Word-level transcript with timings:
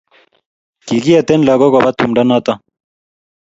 kikieten 0.87 1.41
lagok 1.47 1.71
koba 1.73 1.89
tumdo 1.97 2.21
noto 2.29 2.53